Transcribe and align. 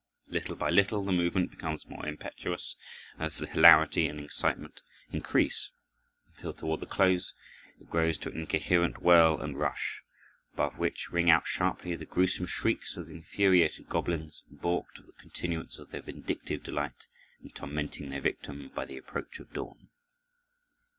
Little 0.29 0.55
by 0.55 0.71
little 0.71 1.03
the 1.05 1.11
movement 1.11 1.51
becomes 1.51 1.85
more 1.87 2.07
impetuous, 2.07 2.75
as 3.19 3.37
the 3.37 3.45
hilarity 3.45 4.07
and 4.07 4.19
excitement 4.19 4.81
increase, 5.11 5.69
until 6.25 6.53
toward 6.53 6.79
the 6.79 6.87
close 6.87 7.35
it 7.79 7.87
grows 7.87 8.17
to 8.17 8.29
an 8.31 8.35
incoherent 8.39 9.03
whirl 9.03 9.39
and 9.39 9.59
rush, 9.59 10.01
above 10.53 10.79
which 10.79 11.11
ring 11.11 11.29
out 11.29 11.45
sharply 11.45 11.95
the 11.95 12.05
gruesome 12.07 12.47
shrieks 12.47 12.97
of 12.97 13.09
the 13.09 13.13
infuriated 13.13 13.89
goblins, 13.89 14.41
balked 14.49 14.97
of 14.97 15.05
the 15.05 15.13
continuance 15.13 15.77
of 15.77 15.91
their 15.91 16.01
vindictive 16.01 16.63
delight 16.63 17.05
in 17.43 17.51
tormenting 17.51 18.09
their 18.09 18.21
victim, 18.21 18.71
by 18.73 18.85
the 18.85 18.97
approach 18.97 19.37
of 19.39 19.53
dawn. 19.53 19.87